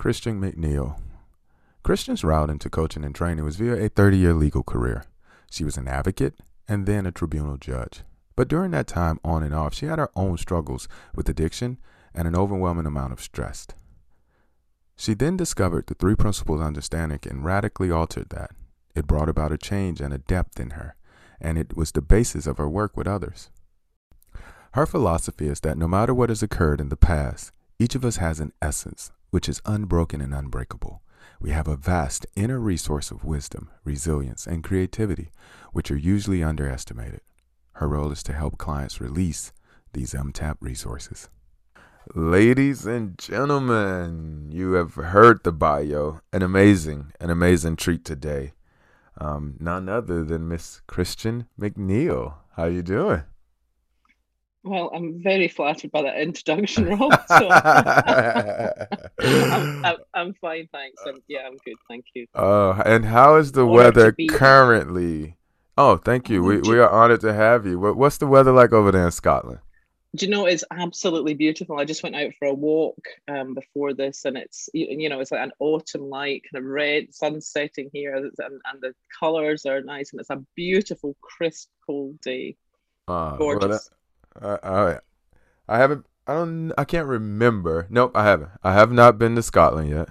[0.00, 0.98] Christian McNeil.
[1.82, 5.04] Christian's route into coaching and training was via a 30 year legal career.
[5.50, 6.36] She was an advocate
[6.66, 8.00] and then a tribunal judge.
[8.34, 11.76] But during that time, on and off, she had her own struggles with addiction
[12.14, 13.66] and an overwhelming amount of stress.
[14.96, 18.52] She then discovered the three principles understanding and radically altered that.
[18.94, 20.96] It brought about a change and a depth in her,
[21.42, 23.50] and it was the basis of her work with others.
[24.72, 28.16] Her philosophy is that no matter what has occurred in the past, each of us
[28.16, 31.02] has an essence which is unbroken and unbreakable.
[31.40, 35.30] We have a vast inner resource of wisdom, resilience, and creativity,
[35.72, 37.20] which are usually underestimated.
[37.74, 39.52] Her role is to help clients release
[39.92, 41.28] these untapped resources.
[42.14, 46.20] Ladies and gentlemen, you have heard the bio.
[46.32, 48.52] An amazing, an amazing treat today
[49.20, 52.34] um, none other than Miss Christian McNeil.
[52.56, 53.22] How you doing?
[54.62, 57.12] Well, I'm very flattered by that introduction, Rob.
[57.28, 57.48] So
[59.18, 61.00] I'm, I'm, I'm, fine, thanks.
[61.06, 62.26] I'm, yeah, I'm good, thank you.
[62.34, 65.36] Oh, uh, and how is the weather currently?
[65.78, 66.42] Oh, thank you.
[66.42, 67.78] We we are honored to have you.
[67.78, 69.60] What, what's the weather like over there in Scotland?
[70.16, 73.94] do you know it's absolutely beautiful i just went out for a walk um, before
[73.94, 77.88] this and it's you, know it's like an autumn light kind of red sun setting
[77.92, 82.56] here and, and the colors are nice and it's a beautiful crisp cold day
[83.08, 83.99] uh, gorgeous well,
[84.40, 84.98] I, I,
[85.68, 89.42] I haven't i don't i can't remember nope i haven't i have not been to
[89.42, 90.08] scotland yet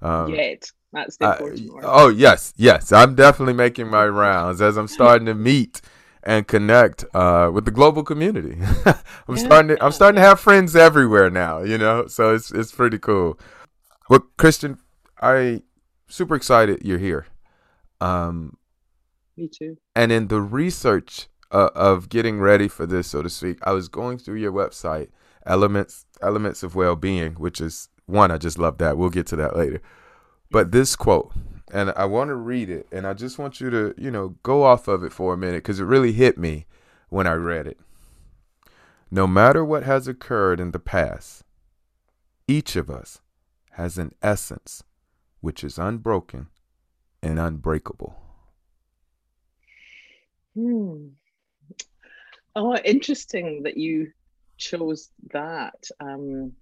[0.00, 4.76] um, yet that's the important I, oh yes yes i'm definitely making my rounds as
[4.76, 5.82] i'm starting to meet
[6.22, 8.58] and connect uh, with the global community.
[8.84, 9.36] I'm yeah.
[9.36, 12.06] starting to I'm starting to have friends everywhere now, you know.
[12.06, 13.38] So it's it's pretty cool.
[14.10, 14.78] Well, Christian,
[15.20, 15.62] I
[16.06, 17.26] super excited you're here.
[18.00, 18.58] Um,
[19.36, 19.78] Me too.
[19.94, 23.88] And in the research uh, of getting ready for this, so to speak, I was
[23.88, 25.08] going through your website,
[25.46, 28.96] Elements Elements of Well-being, which is one I just love that.
[28.96, 29.80] We'll get to that later.
[30.50, 31.32] But this quote
[31.72, 34.64] and I want to read it, and I just want you to, you know, go
[34.64, 36.66] off of it for a minute because it really hit me
[37.08, 37.78] when I read it.
[39.10, 41.44] No matter what has occurred in the past,
[42.46, 43.20] each of us
[43.72, 44.82] has an essence
[45.40, 46.48] which is unbroken
[47.22, 48.16] and unbreakable.
[50.54, 51.08] Hmm.
[52.58, 54.10] Oh, interesting that you
[54.56, 55.80] chose that.
[56.00, 56.54] Um,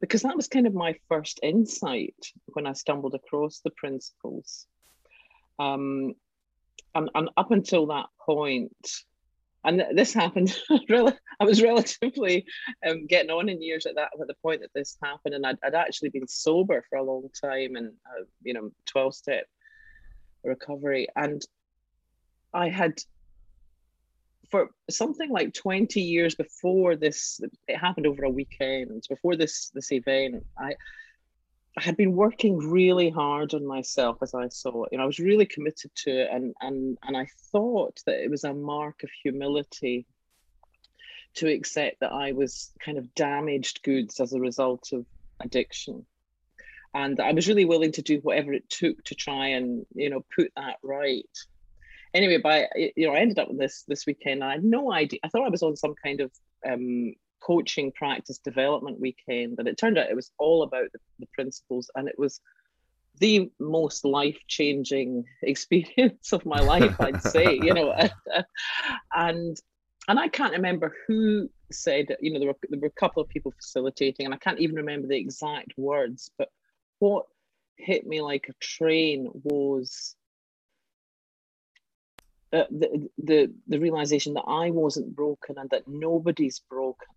[0.00, 4.66] because that was kind of my first insight when I stumbled across the principles.
[5.58, 6.14] Um,
[6.94, 8.90] and, and up until that point,
[9.64, 10.56] and this happened
[11.40, 12.46] i was relatively
[12.88, 15.58] um, getting on in years at that at the point that this happened and i'd,
[15.64, 19.46] I'd actually been sober for a long time and uh, you know 12 step
[20.44, 21.42] recovery and
[22.54, 22.94] i had
[24.50, 29.92] for something like 20 years before this it happened over a weekend before this this
[29.92, 30.74] event i
[31.78, 34.88] I had been working really hard on myself as I saw it.
[34.90, 38.28] You know, I was really committed to it, and and and I thought that it
[38.28, 40.04] was a mark of humility
[41.34, 45.06] to accept that I was kind of damaged goods as a result of
[45.38, 46.04] addiction,
[46.94, 50.24] and I was really willing to do whatever it took to try and you know
[50.34, 51.38] put that right
[52.18, 54.44] anyway, by you know, I ended up with this this weekend.
[54.44, 55.20] I had no idea.
[55.24, 56.30] I thought I was on some kind of
[56.68, 61.28] um, coaching practice development weekend, but it turned out it was all about the, the
[61.32, 62.40] principles, and it was
[63.20, 67.00] the most life changing experience of my life.
[67.00, 67.94] I'd say, you know,
[69.14, 69.56] and
[70.08, 72.16] and I can't remember who said.
[72.20, 74.76] You know, there were there were a couple of people facilitating, and I can't even
[74.76, 76.48] remember the exact words, but
[76.98, 77.26] what
[77.76, 80.16] hit me like a train was
[82.52, 87.08] uh, the, the the realization that I wasn't broken and that nobody's broken.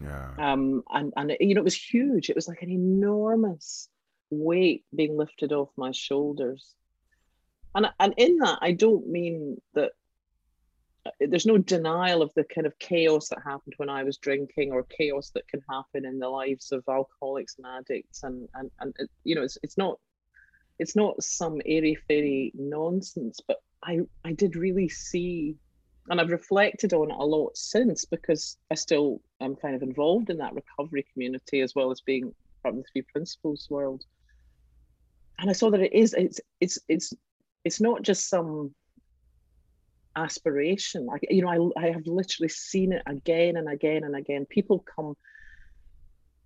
[0.00, 0.30] Yeah.
[0.38, 0.82] Um.
[0.90, 2.30] And and you know it was huge.
[2.30, 3.88] It was like an enormous
[4.30, 6.74] weight being lifted off my shoulders.
[7.74, 9.92] And and in that I don't mean that
[11.06, 14.72] uh, there's no denial of the kind of chaos that happened when I was drinking
[14.72, 18.94] or chaos that can happen in the lives of alcoholics and addicts and and and
[18.98, 19.98] it, you know it's it's not
[20.78, 25.56] it's not some airy fairy nonsense but I I did really see,
[26.08, 30.30] and I've reflected on it a lot since because I still am kind of involved
[30.30, 34.04] in that recovery community as well as being part of the three principles world.
[35.38, 37.12] And I saw that it is it's it's it's
[37.64, 38.74] it's not just some
[40.16, 41.06] aspiration.
[41.06, 44.46] Like you know, I I have literally seen it again and again and again.
[44.46, 45.16] People come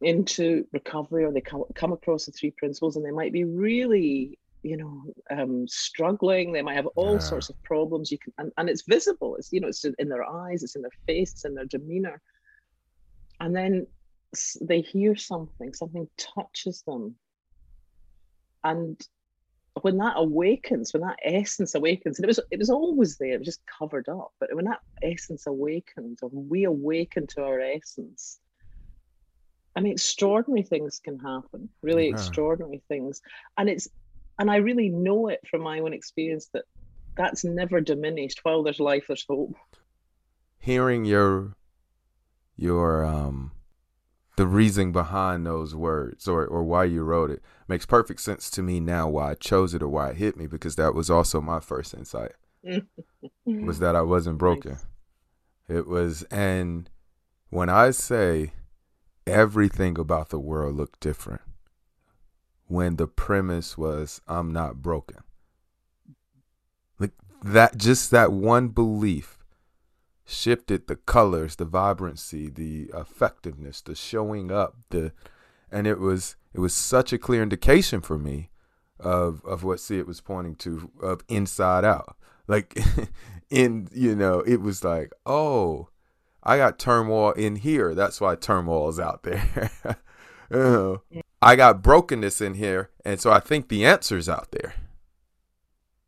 [0.02, 4.38] into recovery or they come, come across the three principles and they might be really
[4.62, 7.18] you know um, struggling they might have all yeah.
[7.18, 10.28] sorts of problems you can and, and it's visible it's you know it's in their
[10.28, 12.20] eyes it's in their face it's in their demeanor
[13.40, 13.86] and then
[14.62, 17.14] they hear something something touches them
[18.64, 19.06] and
[19.80, 23.38] when that awakens when that essence awakens and it was it was always there it
[23.38, 28.38] was just covered up but when that essence awakens or we awaken to our essence
[29.74, 32.12] I mean, extraordinary things can happen, really yeah.
[32.12, 33.22] extraordinary things.
[33.56, 33.88] And it's,
[34.38, 36.64] and I really know it from my own experience that
[37.16, 38.40] that's never diminished.
[38.42, 39.54] While there's life, there's hope.
[40.58, 41.56] Hearing your,
[42.56, 43.52] your, um,
[44.36, 48.62] the reasoning behind those words or, or why you wrote it makes perfect sense to
[48.62, 51.40] me now why I chose it or why it hit me because that was also
[51.40, 52.32] my first insight
[53.44, 54.72] was that I wasn't broken.
[54.72, 54.86] Nice.
[55.68, 56.88] It was, and
[57.50, 58.52] when I say
[59.26, 61.42] everything about the world looked different
[62.72, 65.18] when the premise was I'm not broken.
[66.98, 67.12] Like
[67.44, 69.38] that just that one belief
[70.24, 75.12] shifted the colors, the vibrancy, the effectiveness, the showing up, the
[75.70, 78.48] and it was it was such a clear indication for me
[78.98, 82.16] of of what see it was pointing to of inside out.
[82.48, 82.78] Like
[83.50, 85.90] in you know, it was like, oh,
[86.42, 87.94] I got turmoil in here.
[87.94, 89.70] That's why turmoil is out there.
[91.42, 94.74] I got brokenness in here, and so I think the answer's out there.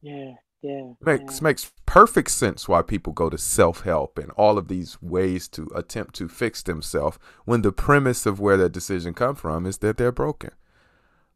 [0.00, 0.92] Yeah, yeah.
[1.00, 1.44] Makes yeah.
[1.44, 5.70] makes perfect sense why people go to self help and all of these ways to
[5.74, 9.96] attempt to fix themselves when the premise of where that decision come from is that
[9.96, 10.52] they're broken.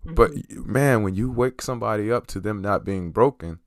[0.07, 0.15] Mm-hmm.
[0.15, 3.59] But man, when you wake somebody up to them not being broken,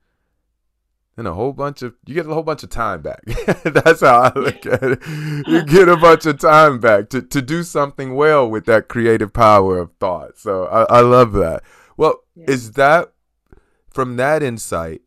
[1.22, 3.24] and a whole bunch of you get a whole bunch of time back.
[3.64, 5.00] That's how I look at it.
[5.48, 9.32] You get a bunch of time back to, to do something well with that creative
[9.32, 10.38] power of thought.
[10.38, 11.62] So I, I love that.
[11.96, 12.46] Well, yeah.
[12.48, 13.14] is that
[13.92, 15.02] from that insight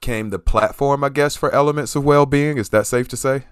[0.00, 2.58] came the platform, I guess, for elements of well being?
[2.58, 3.44] Is that safe to say?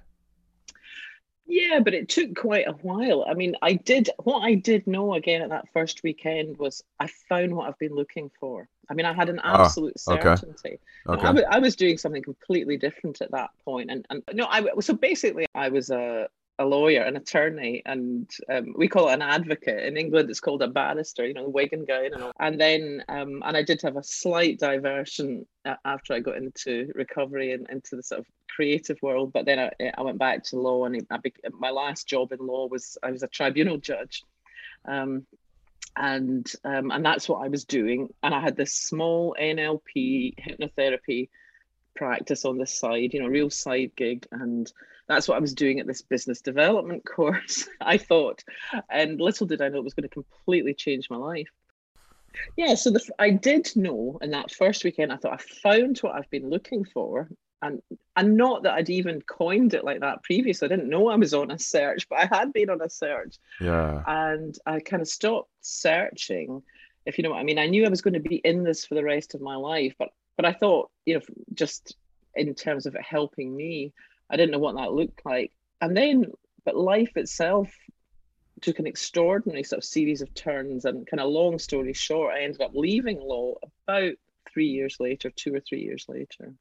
[1.50, 3.24] Yeah, but it took quite a while.
[3.26, 7.06] I mean, I did what I did know again at that first weekend was I
[7.28, 8.68] found what I've been looking for.
[8.90, 10.36] I mean, I had an ah, absolute oh, okay.
[10.36, 10.78] certainty.
[11.08, 11.22] Okay.
[11.22, 14.62] I, w- I was doing something completely different at that point, and and no, I
[14.80, 16.28] so basically I was a
[16.58, 19.84] a lawyer, an attorney, and um, we call it an advocate.
[19.84, 22.04] In England, it's called a barrister, you know, the wig and guy.
[22.06, 22.32] And, all.
[22.40, 25.46] and then, um, and I did have a slight diversion
[25.84, 29.32] after I got into recovery and into the sort of creative world.
[29.32, 31.18] But then I, I went back to law, and I,
[31.52, 34.24] my last job in law was I was a tribunal judge.
[34.84, 35.26] Um,
[35.96, 38.08] and um, and that's what I was doing.
[38.22, 41.28] And I had this small NLP hypnotherapy
[41.94, 44.26] practice on the side, you know, real side gig.
[44.32, 44.72] And
[45.08, 48.44] that's what I was doing at this business development course, I thought.
[48.90, 51.48] And little did I know it was going to completely change my life.
[52.56, 56.14] Yeah, so the, I did know in that first weekend, I thought I found what
[56.14, 57.28] I've been looking for.
[57.60, 57.82] And
[58.14, 60.66] and not that I'd even coined it like that previously.
[60.66, 63.36] I didn't know I was on a search, but I had been on a search.
[63.60, 64.02] Yeah.
[64.06, 66.62] And I kind of stopped searching,
[67.04, 67.58] if you know what I mean.
[67.58, 69.94] I knew I was going to be in this for the rest of my life,
[69.98, 71.20] but but I thought, you know,
[71.52, 71.96] just
[72.36, 73.92] in terms of it helping me,
[74.30, 75.52] I didn't know what that looked like.
[75.80, 76.32] And then,
[76.64, 77.72] but life itself
[78.60, 80.84] took an extraordinary sort of series of turns.
[80.84, 83.54] And kind of long story short, I ended up leaving law
[83.86, 84.14] about
[84.52, 86.52] three years later, two or three years later.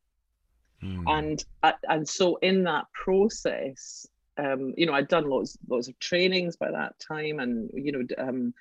[0.84, 1.04] Mm.
[1.08, 1.46] And
[1.90, 4.08] and so in that process,
[4.38, 8.04] um, you know, I'd done lots lots of trainings by that time, and you know,
[8.18, 8.54] um,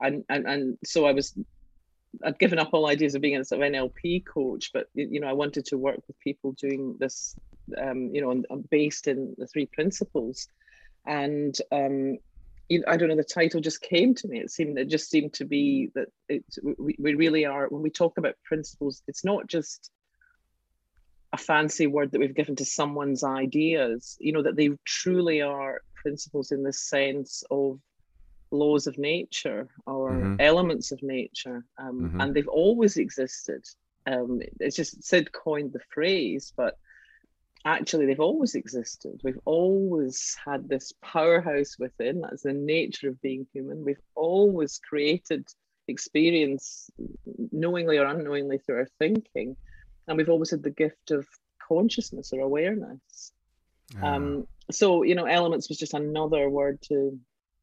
[0.00, 1.34] and and and so I was
[2.24, 5.28] I'd given up all ideas of being a sort of NLP coach, but you know,
[5.28, 7.36] I wanted to work with people doing this,
[7.80, 10.48] um, you know, based in the three principles,
[11.06, 12.18] and um,
[12.68, 14.40] you know, I don't know, the title just came to me.
[14.40, 16.44] It seemed it just seemed to be that it
[16.78, 19.90] we, we really are when we talk about principles, it's not just
[21.32, 24.16] a fancy word that we've given to someone's ideas.
[24.20, 27.78] You know, that they truly are principles in the sense of
[28.50, 30.36] laws of nature or mm-hmm.
[30.40, 32.20] elements of nature, um, mm-hmm.
[32.20, 33.64] and they've always existed.
[34.06, 36.78] Um, it's just Syd coined the phrase, but
[37.64, 39.20] actually they've always existed.
[39.22, 42.20] We've always had this powerhouse within.
[42.20, 43.84] That's the nature of being human.
[43.84, 45.46] We've always created
[45.88, 46.90] experience,
[47.52, 49.56] knowingly or unknowingly, through our thinking,
[50.08, 51.26] and we've always had the gift of
[51.66, 53.32] consciousness or awareness.
[54.02, 57.18] Um, so you know, elements was just another word to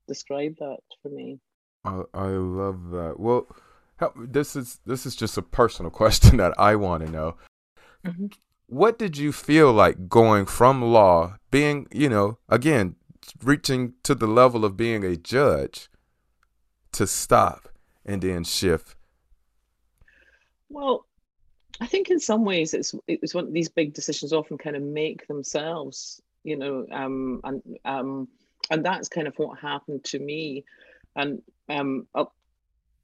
[0.08, 1.40] describe that for me.
[1.86, 3.20] I, I love that.
[3.20, 3.48] Well,
[4.16, 7.36] this is this is just a personal question that I want to know.
[8.06, 8.28] Mm-hmm.
[8.68, 12.96] What did you feel like going from law, being, you know, again,
[13.42, 15.90] reaching to the level of being a judge,
[16.92, 17.70] to stop
[18.06, 18.96] and then shift?
[20.70, 21.06] Well,
[21.80, 24.82] I think in some ways it's it's one of these big decisions often kind of
[24.82, 28.28] make themselves, you know, um, and um,
[28.70, 30.64] and that's kind of what happened to me,
[31.16, 32.34] and um, I'll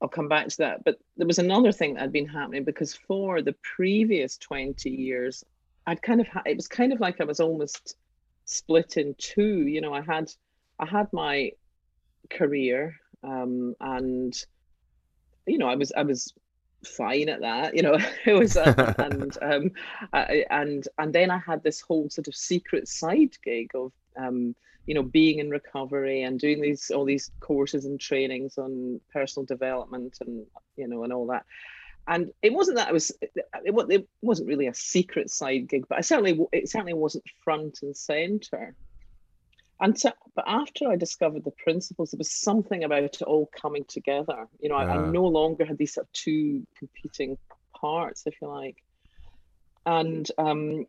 [0.02, 0.84] I'll come back to that.
[0.84, 5.44] But there was another thing that had been happening because for the previous twenty years,
[5.86, 7.96] I'd kind of ha- it was kind of like I was almost
[8.44, 9.66] split in two.
[9.66, 10.30] You know, I had
[10.78, 11.52] I had my
[12.30, 14.34] career, um, and
[15.46, 16.32] you know, I was I was
[16.84, 19.70] fine at that you know it was uh, and um
[20.12, 24.54] I, and and then i had this whole sort of secret side gig of um
[24.86, 29.46] you know being in recovery and doing these all these courses and trainings on personal
[29.46, 31.44] development and you know and all that
[32.06, 33.32] and it wasn't that I was it,
[33.64, 37.96] it wasn't really a secret side gig but I certainly it certainly wasn't front and
[37.96, 38.74] center
[39.80, 43.84] and so, but after I discovered the principles, there was something about it all coming
[43.84, 44.46] together.
[44.60, 44.94] You know, yeah.
[44.94, 47.36] I, I, no longer had these sort of two competing
[47.74, 48.76] parts, if you like.
[49.84, 50.86] And um,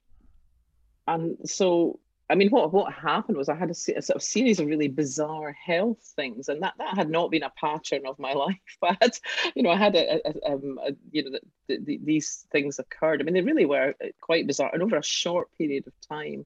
[1.08, 2.00] and so,
[2.30, 4.88] I mean, what what happened was I had a, a, sort of series of really
[4.88, 8.56] bizarre health things, and that that had not been a pattern of my life.
[8.82, 9.20] But
[9.56, 13.22] you know, I had a, a, um, a you know, the, the, these things occurred.
[13.22, 16.46] I mean, they really were quite bizarre, and over a short period of time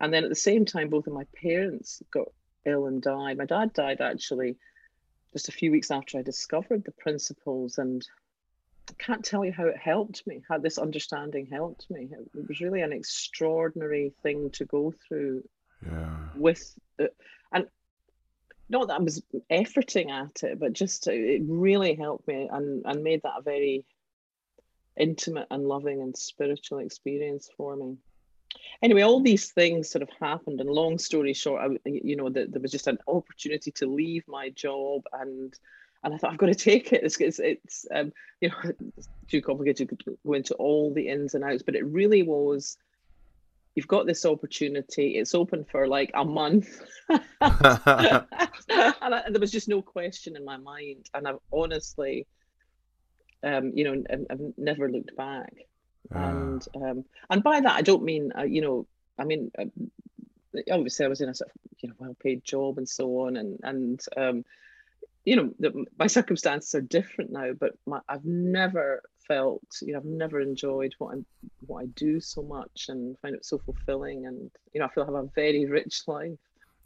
[0.00, 2.28] and then at the same time, both of my parents got
[2.64, 3.38] ill and died.
[3.38, 4.56] My dad died actually
[5.32, 7.78] just a few weeks after I discovered the principles.
[7.78, 8.06] And
[8.98, 12.08] can't tell you how it helped me, how this understanding helped me.
[12.34, 15.42] It was really an extraordinary thing to go through
[15.84, 16.16] yeah.
[16.36, 17.06] with, uh,
[17.52, 17.66] and
[18.68, 23.02] not that I was efforting at it, but just it really helped me and, and
[23.02, 23.84] made that a very
[24.98, 27.96] intimate and loving and spiritual experience for me
[28.82, 30.60] anyway, all these things sort of happened.
[30.60, 34.24] And long story short, I, you know, the, there was just an opportunity to leave
[34.28, 35.54] my job, and
[36.04, 37.02] and I thought I've got to take it.
[37.02, 38.56] It's it's, it's um, you know
[38.96, 42.76] it's too complicated to go into all the ins and outs, but it really was.
[43.74, 45.16] You've got this opportunity.
[45.16, 50.44] It's open for like a month, and, I, and there was just no question in
[50.44, 51.10] my mind.
[51.12, 52.28] And I've honestly,
[53.42, 55.52] um, you know, I've, I've never looked back.
[56.14, 56.28] Ah.
[56.28, 58.86] and um, and by that I don't mean uh, you know
[59.18, 59.64] I mean uh,
[60.70, 63.58] obviously I was in a sort of you know well-paid job and so on and
[63.62, 64.44] and um,
[65.24, 69.98] you know the, my circumstances are different now but my, I've never felt you know
[69.98, 71.26] I've never enjoyed what I'm
[71.66, 75.04] what I do so much and find it so fulfilling and you know I feel
[75.04, 76.38] I have a very rich life.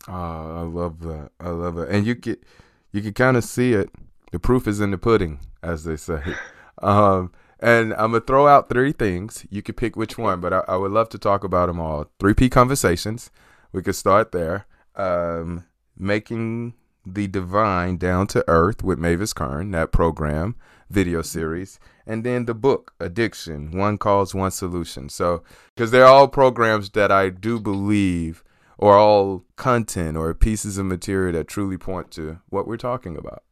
[0.07, 1.31] Oh, I love that.
[1.41, 1.91] I love it.
[1.91, 2.43] And you get
[2.93, 3.91] you can kind of see it.
[4.33, 6.23] The proof is in the pudding, as they say.
[6.83, 9.47] um, and I'm gonna throw out three things.
[9.51, 12.11] You can pick which one, but I, I would love to talk about them all.
[12.21, 13.31] Three P conversations.
[13.73, 14.67] We could start there.
[14.95, 15.65] Um,
[15.97, 16.75] making
[17.15, 20.57] the divine down to earth with Mavis Karn, that program
[20.91, 25.09] video series, and then the book Addiction: One Cause, One Solution.
[25.09, 25.43] So,
[25.75, 28.43] because they're all programs that I do believe
[28.79, 33.43] or all content or pieces of material that truly point to what we're talking about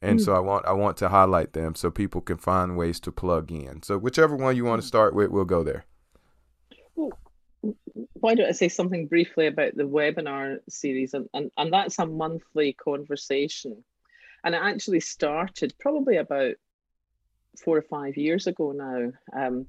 [0.00, 0.24] and mm.
[0.24, 3.50] so I want I want to highlight them so people can find ways to plug
[3.50, 3.82] in.
[3.82, 5.84] So whichever one you want to start with, we'll go there.
[8.14, 12.06] Why don't I say something briefly about the webinar series, and, and and that's a
[12.06, 13.84] monthly conversation,
[14.44, 16.54] and it actually started probably about
[17.64, 19.66] four or five years ago now, um,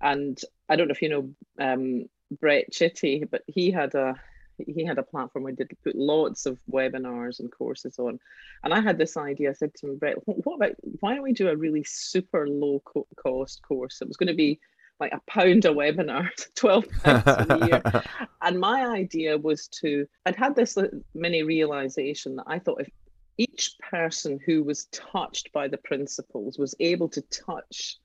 [0.00, 2.08] and I don't know if you know um,
[2.40, 4.14] Brett Chitty, but he had a
[4.58, 8.18] he had a platform where he did put lots of webinars and courses on.
[8.62, 9.50] And I had this idea.
[9.50, 12.80] I said to him, Brett, what about why don't we do a really super low
[12.84, 14.00] co- cost course?
[14.00, 14.60] It was going to be
[15.00, 18.02] like a pound a webinar, 12 pounds a year.
[18.42, 20.76] and my idea was to, I'd had this
[21.14, 22.90] mini realization that I thought if
[23.38, 27.98] each person who was touched by the principles was able to touch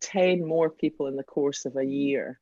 [0.00, 2.38] 10 more people in the course of a year,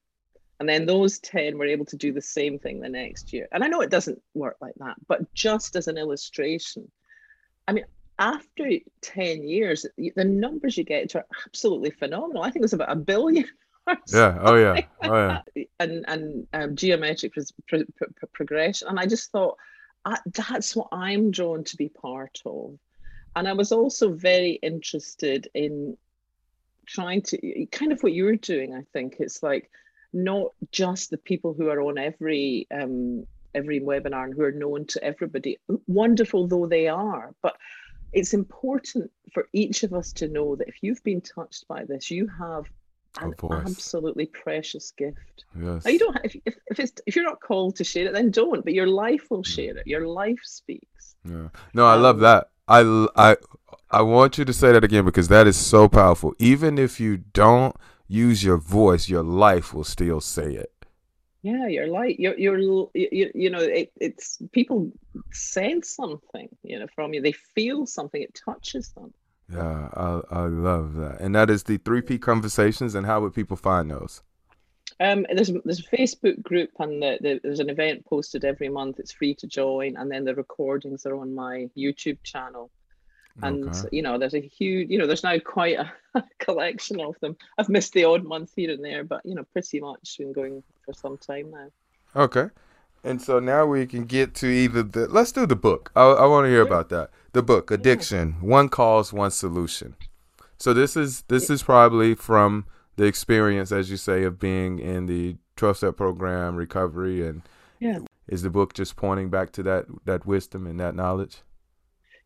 [0.59, 3.49] and then those 10 were able to do the same thing the next year.
[3.53, 6.91] And I know it doesn't work like that, but just as an illustration,
[7.67, 7.85] I mean,
[8.19, 8.69] after
[9.01, 12.43] 10 years, the numbers you get are absolutely phenomenal.
[12.43, 13.47] I think it's about a billion.
[14.13, 14.39] Yeah.
[14.41, 14.81] Oh, yeah.
[15.03, 15.65] Oh, yeah.
[15.79, 18.89] and and um, geometric pro- pro- pro- progression.
[18.89, 19.57] And I just thought,
[20.05, 22.79] I, that's what I'm drawn to be part of.
[23.37, 25.97] And I was also very interested in
[26.87, 28.75] trying to kind of what you were doing.
[28.75, 29.71] I think it's like
[30.13, 34.87] not just the people who are on every um, every webinar and who are known
[34.87, 37.35] to everybody, wonderful though they are.
[37.43, 37.57] But
[38.13, 42.11] it's important for each of us to know that if you've been touched by this,
[42.11, 42.65] you have
[43.19, 45.45] an absolutely precious gift.
[45.59, 45.85] Yes.
[45.85, 48.31] Now you don't if, if, if it's if you're not called to share it, then
[48.31, 48.65] don't.
[48.65, 49.47] But your life will mm.
[49.47, 49.87] share it.
[49.87, 51.17] Your life speaks.
[51.25, 51.49] Yeah.
[51.75, 52.51] No, I um, love that.
[52.69, 53.37] I I
[53.91, 56.35] I want you to say that again because that is so powerful.
[56.39, 57.75] Even if you don't
[58.07, 60.73] use your voice, your life will still say it.
[61.43, 62.59] Yeah, your life, your your
[62.95, 64.93] you, you know, it, it's people
[65.33, 67.23] sense something, you know, from you.
[67.23, 68.21] They feel something.
[68.21, 69.15] It touches them.
[69.53, 71.21] Yeah, I I love that.
[71.21, 72.95] And that is the three P conversations.
[72.95, 74.23] And how would people find those?
[74.99, 78.99] Um, there's there's a Facebook group and the, the, there's an event posted every month.
[78.99, 82.71] It's free to join, and then the recordings are on my YouTube channel
[83.43, 83.89] and okay.
[83.93, 87.37] you know there's a huge you know there's now quite a, a, collection of them
[87.59, 90.63] i've missed the odd month here and there but you know pretty much been going
[90.85, 91.69] for some time now
[92.17, 92.49] okay
[93.03, 95.91] and so now we can get to either the let's do the book.
[95.97, 97.11] I, I want to hear about that.
[97.33, 99.97] The book addiction one cause one solution.
[100.59, 102.67] So this is this is probably from
[102.97, 107.43] the experience as you say of being in the 12 step program recovery and
[107.79, 108.01] yeah.
[108.29, 111.39] is the book just pointing back to that that wisdom and that knowledge?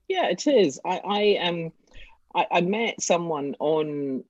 [0.09, 0.81] Yeah, it is.
[0.85, 1.73] I, I um
[2.35, 4.25] I, I met someone on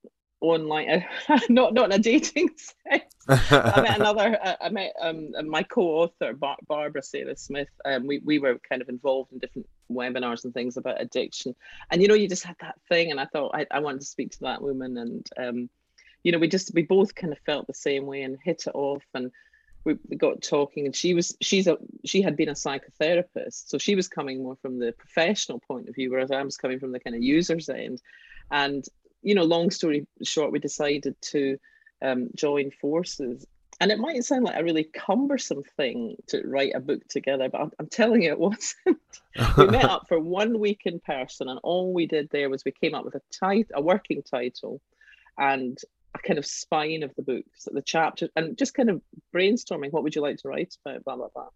[0.45, 1.05] online,
[1.49, 3.15] not not in a dating sense.
[3.29, 4.39] I met another.
[4.43, 7.69] Uh, I met um my co-author Bar- Barbara Sarah Smith.
[7.85, 11.55] Um, we we were kind of involved in different webinars and things about addiction,
[11.91, 14.07] and you know, you just had that thing, and I thought I, I wanted to
[14.07, 15.71] speak to that woman, and um,
[16.23, 18.75] you know, we just we both kind of felt the same way and hit it
[18.75, 19.31] off, and
[19.85, 23.95] we, got talking and she was she's a she had been a psychotherapist so she
[23.95, 27.01] was coming more from the professional point of view whereas i was coming from the
[27.01, 28.01] kind of user's end
[28.51, 28.87] and
[29.25, 31.59] you know long story short we decided to
[32.03, 33.47] um, join forces
[33.81, 37.61] and it might sound like a really cumbersome thing to write a book together but
[37.61, 38.99] i'm, I'm telling you it wasn't
[39.57, 42.73] we met up for one week in person and all we did there was we
[42.73, 44.81] came up with a title a working title
[45.39, 45.79] and
[46.15, 49.03] a kind of spine of the book, so the chapter, and just kind of
[49.35, 51.49] brainstorming what would you like to write about, blah blah blah.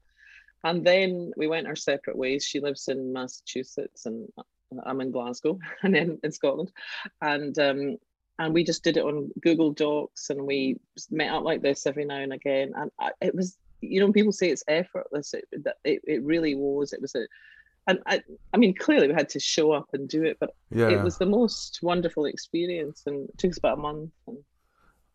[0.64, 2.44] And then we went our separate ways.
[2.44, 4.28] She lives in Massachusetts, and
[4.85, 6.72] I'm in Glasgow, and then in Scotland,
[7.20, 7.96] and um,
[8.38, 10.78] and we just did it on Google Docs, and we
[11.11, 14.33] met up like this every now and again, and I, it was, you know, people
[14.33, 15.35] say it's effortless.
[15.35, 15.44] It,
[15.85, 16.92] it it really was.
[16.92, 17.26] It was a
[17.88, 20.90] and I, I mean, clearly we had to show up and do it, but yeah.
[20.90, 24.11] it was the most wonderful experience, and it took us about a month.
[24.26, 24.38] And,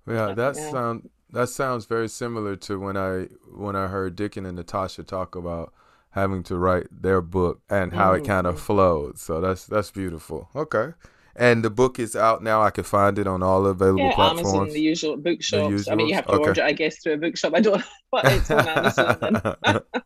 [0.08, 0.72] yeah, that yeah.
[0.72, 5.36] sound that sounds very similar to when I when I heard Dicken and Natasha talk
[5.36, 5.72] about
[6.14, 8.24] having to write their book and how mm-hmm.
[8.24, 9.20] it kind of flowed.
[9.20, 10.50] So that's that's beautiful.
[10.56, 10.94] Okay.
[11.36, 12.62] And the book is out now.
[12.62, 14.54] I can find it on all available yeah, platforms.
[14.54, 15.88] Amazon, the usual bookshops.
[15.90, 16.48] I mean, you have to okay.
[16.50, 17.56] order it, I guess, through a bookshop.
[17.56, 19.56] I don't, but it's on Amazon.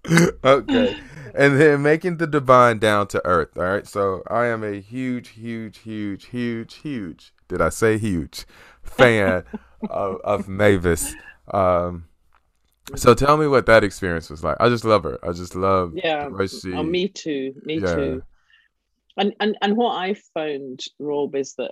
[0.43, 0.97] okay
[1.37, 3.55] and then making the divine down to earth.
[3.55, 3.87] All right.
[3.87, 7.31] So I am a huge, huge, huge, huge, huge.
[7.47, 8.45] Did I say huge?
[8.81, 9.43] Fan
[9.89, 11.13] of, of Mavis.
[11.53, 12.06] Um,
[12.95, 14.57] so tell me what that experience was like.
[14.59, 15.19] I just love her.
[15.23, 16.29] I just love yeah.
[16.47, 17.53] She, oh, me too.
[17.63, 17.95] Me yeah.
[17.95, 18.23] too.
[19.17, 21.71] And and and what I found, Rob, is that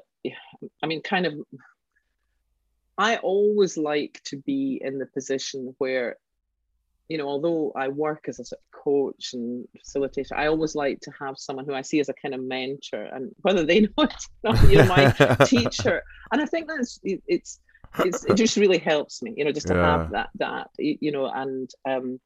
[0.84, 1.34] I mean, kind of.
[2.98, 6.16] I always like to be in the position where
[7.08, 11.00] you know, although I work as a sort of coach and facilitator, I always like
[11.02, 13.90] to have someone who I see as a kind of mentor, and whether they know
[13.98, 15.12] it or not, you know, my
[15.46, 16.02] teacher.
[16.32, 17.60] And I think that's it's, it's
[18.00, 20.00] it just really helps me, you know, just to yeah.
[20.00, 22.20] have that that you know, and um,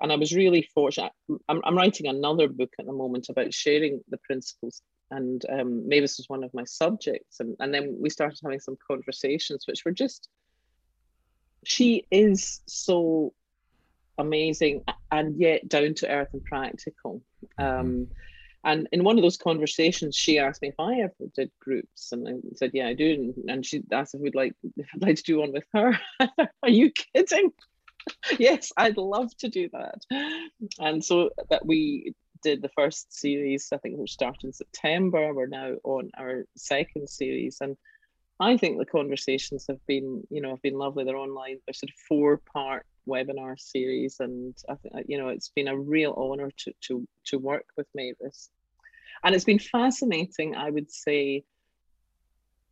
[0.00, 1.12] and I was really fortunate.
[1.48, 6.18] I'm I'm writing another book at the moment about sharing the principles, and um, Mavis
[6.18, 9.92] was one of my subjects, and and then we started having some conversations, which were
[9.92, 10.28] just.
[11.66, 13.32] She is so
[14.18, 17.22] amazing and yet down to earth and practical.
[17.58, 18.04] Mm-hmm.
[18.64, 22.26] And in one of those conversations, she asked me if I ever did groups, and
[22.26, 25.22] I said, "Yeah, I do." And, she asked if we'd like if I'd like to
[25.22, 25.98] do one with her.
[26.62, 27.52] Are you kidding?
[28.38, 30.00] yes, I'd love to do that.
[30.78, 33.68] And so that we did the first series.
[33.72, 35.32] I think we started in September.
[35.34, 37.76] We're now on our second series, and
[38.40, 41.04] I think the conversations have been, you know, have been lovely.
[41.04, 41.58] They're online.
[41.66, 45.78] They're sort of four part webinar series, and I think you know it's been a
[45.78, 48.50] real honor to to to work with Mavis,
[49.24, 50.54] and it's been fascinating.
[50.54, 51.44] I would say.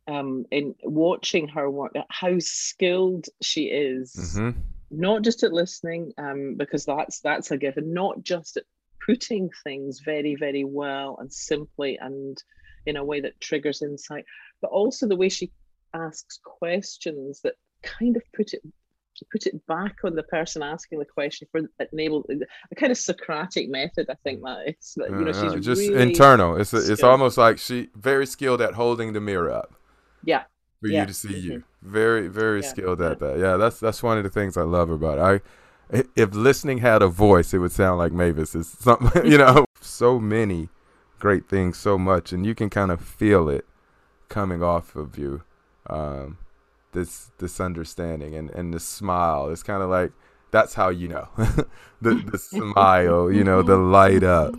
[0.05, 4.59] Um, in watching her work, how skilled she is, mm-hmm.
[4.91, 8.65] not just at listening, um, because that's that's a given, not just at
[9.05, 12.41] putting things very, very well and simply and
[12.85, 14.25] in a way that triggers insight,
[14.61, 15.51] but also the way she
[15.93, 18.61] asks questions that kind of put it
[19.31, 22.25] put it back on the person asking the question for enable
[22.71, 24.07] a kind of Socratic method.
[24.09, 26.55] I think that it's you know she's uh, just really internal.
[26.57, 27.03] It's a, it's skilled.
[27.03, 29.73] almost like she very skilled at holding the mirror up
[30.23, 30.43] yeah
[30.81, 31.01] for Yeah.
[31.01, 31.63] you to see you.
[31.81, 32.67] Very very Yeah.
[32.67, 33.39] skilled at that.
[33.39, 35.41] Yeah, that's that's one of the things I love about it.
[35.93, 38.55] I i- if listening had a voice, it would sound like Mavis.
[38.55, 39.65] It's something you know.
[39.81, 40.69] So many
[41.19, 43.65] great things, so much, and you can kind of feel it
[44.29, 45.43] coming off of you.
[45.89, 46.37] Um,
[46.93, 49.49] this this understanding and and the smile.
[49.49, 50.11] It's kind of like
[50.51, 51.27] that's how you know
[52.01, 53.31] the the smile.
[53.31, 54.55] You know the light up.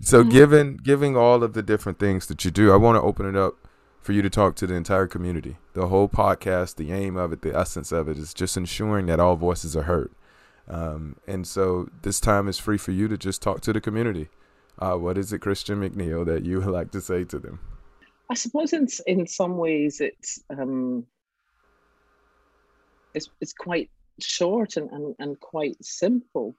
[0.00, 3.26] So given giving all of the different things that you do, I want to open
[3.26, 3.54] it up
[4.00, 5.58] for you to talk to the entire community.
[5.74, 9.20] The whole podcast, the aim of it, the essence of it is just ensuring that
[9.20, 10.10] all voices are heard.
[10.68, 14.28] Um, and so this time is free for you to just talk to the community.
[14.78, 17.60] Uh, what is it, Christian McNeil, that you would like to say to them?
[18.30, 21.04] I suppose in in some ways it's um,
[23.14, 26.54] it's it's quite short and and, and quite simple,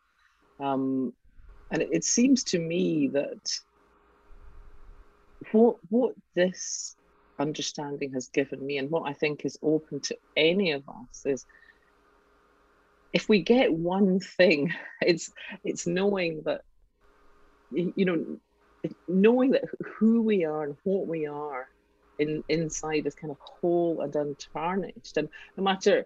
[0.59, 1.13] um,
[1.71, 3.51] and it, it seems to me that
[5.51, 6.95] what what this
[7.39, 11.45] understanding has given me and what I think is open to any of us is
[13.13, 15.31] if we get one thing, it's
[15.63, 16.61] it's knowing that
[17.71, 18.25] you know
[19.07, 19.63] knowing that
[19.97, 21.67] who we are and what we are
[22.19, 25.17] in inside is kind of whole and untarnished.
[25.17, 26.05] And no matter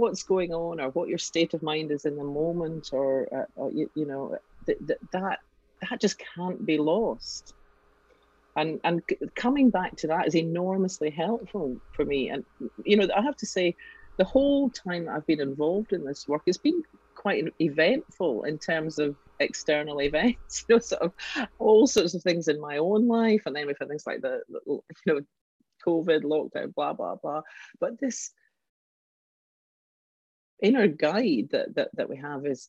[0.00, 3.44] what's going on or what your state of mind is in the moment or, uh,
[3.54, 5.38] or you, you know th- th- that
[5.90, 7.54] that just can't be lost.
[8.56, 12.28] And and c- coming back to that is enormously helpful for me.
[12.30, 12.44] And
[12.84, 13.74] you know i have to say
[14.18, 16.82] the whole time that i've been involved in this work it's been
[17.16, 21.12] quite eventful in terms of external events you know sort of
[21.58, 23.42] all sorts of things in my own life.
[23.46, 25.20] And then we've had things like the you know
[25.86, 27.42] covid lockdown blah blah blah.
[27.80, 28.30] But this
[30.62, 32.68] inner guide that that, that we have is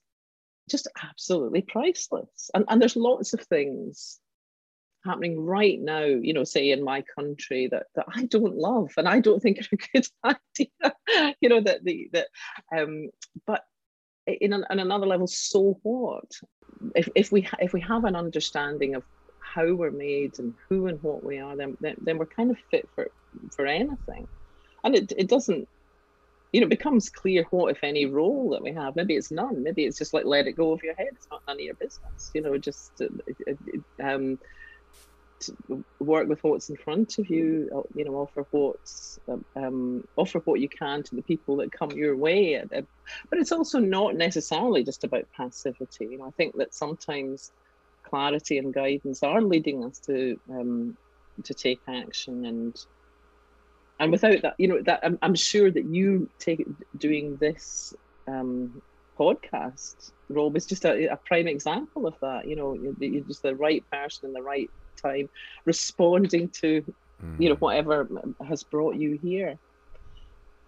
[0.69, 2.51] just absolutely priceless.
[2.53, 4.19] And and there's lots of things
[5.05, 9.05] happening right now you know say in my country that that i don't love and
[9.05, 12.29] i don't think are a good idea you know that the that
[12.73, 13.09] um
[13.45, 13.65] but
[14.27, 16.31] in, an, another level so what?
[16.95, 19.03] If, if we if we have an understanding of
[19.39, 22.57] how we're made and who and what we are then then, then we're kind of
[22.71, 23.09] fit for
[23.51, 24.27] for anything.
[24.83, 25.67] And it, it doesn't
[26.53, 28.95] you know it becomes clear what if any role that we have.
[28.95, 29.63] Maybe it's none.
[29.63, 31.09] Maybe it's just like let it go over your head.
[31.11, 32.31] It's not none of your business.
[32.33, 34.37] You know just uh, um
[35.99, 40.39] work with what's in front of you uh, you know offer what's um, um, offer
[40.45, 42.55] what you can to the people that come your way.
[42.55, 42.81] Uh,
[43.29, 46.07] but it's also not necessarily just about passivity.
[46.11, 47.51] You know i think that sometimes
[48.07, 50.95] clarity and guidance are leading us to um,
[51.43, 52.75] to take action and
[54.03, 56.65] and without that you know that i'm, I'm sure that you take
[56.97, 57.93] doing this
[58.27, 58.81] um,
[59.19, 63.43] podcast rob is just a, a prime example of that you know you're, you're just
[63.43, 64.69] the right person in the right
[65.01, 65.29] time
[65.65, 66.83] responding to
[67.39, 68.07] you know whatever
[68.47, 69.57] has brought you here.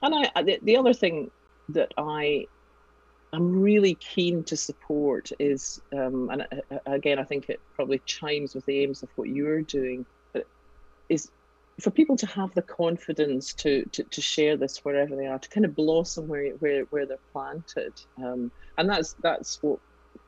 [0.02, 1.30] And i the, the other thing
[1.70, 2.46] that i
[3.34, 8.02] i'm really keen to support is um and uh, uh, again i think it probably
[8.06, 10.44] chimes with the aims of what you're doing but
[11.10, 11.30] is
[11.82, 15.50] for people to have the confidence to, to to share this wherever they are to
[15.50, 17.94] kind of blossom where where, where they're planted.
[18.24, 19.80] Um and that's that's what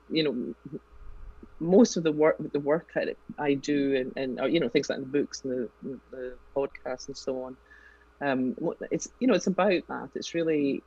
[0.09, 0.79] you know
[1.59, 4.99] most of the work the work I, I do and, and you know things like
[4.99, 7.57] the books and the, the podcasts and so on.
[8.25, 8.55] Um
[8.91, 10.09] it's you know it's about that.
[10.15, 10.83] It's really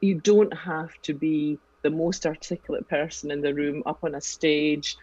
[0.00, 4.20] you don't have to be the most articulate person in the room up on a
[4.20, 4.96] stage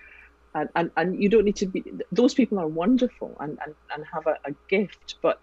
[0.57, 4.03] and and, and you don't need to be those people are wonderful and and, and
[4.11, 5.39] have a, a gift but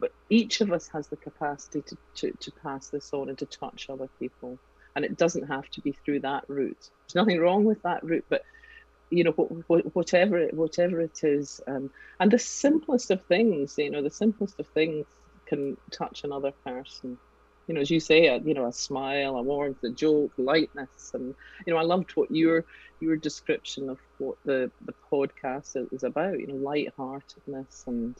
[0.00, 3.46] but each of us has the capacity to, to, to pass this on and to
[3.46, 4.58] touch other people.
[4.96, 6.78] And it doesn't have to be through that route.
[6.80, 8.42] There's nothing wrong with that route but
[9.10, 13.74] you know wh- wh- whatever it, whatever it is um, and the simplest of things
[13.76, 15.04] you know the simplest of things
[15.46, 17.18] can touch another person
[17.70, 21.12] you know as you say a, you know a smile a warmth a joke lightness
[21.14, 21.32] and
[21.64, 22.64] you know i loved what your
[22.98, 28.16] your description of what the the podcast is about you know lightheartedness and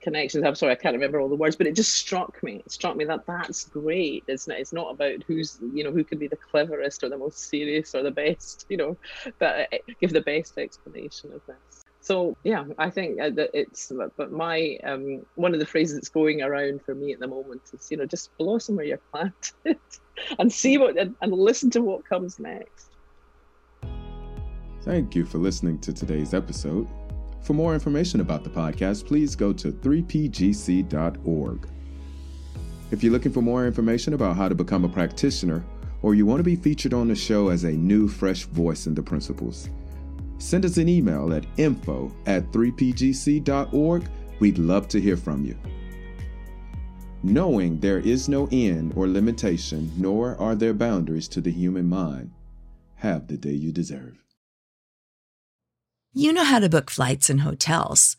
[0.00, 0.44] connections.
[0.44, 2.62] I'm sorry i can't remember all the words but it just struck me.
[2.64, 6.02] It struck me that that's great it's not, it's not about who's you know who
[6.02, 8.96] can be the cleverest or the most serious or the best you know
[9.38, 13.90] but uh, give the best explanation of this so yeah i think uh, that it's
[14.16, 17.62] but my um one of the phrases that's going around for me at the moment
[17.72, 19.78] is you know just blossom where you're planted
[20.38, 22.90] and see what and, and listen to what comes next
[24.84, 26.86] Thank you for listening to today's episode.
[27.40, 31.68] For more information about the podcast, please go to 3pgc.org.
[32.90, 35.64] If you're looking for more information about how to become a practitioner,
[36.02, 38.94] or you want to be featured on the show as a new, fresh voice in
[38.94, 39.70] the principles,
[40.44, 44.08] send us an email at info at 3pgc.org.
[44.40, 45.56] We'd love to hear from you.
[47.22, 52.30] Knowing there is no end or limitation, nor are there boundaries to the human mind,
[52.96, 54.22] have the day you deserve.
[56.12, 58.18] You know how to book flights and hotels.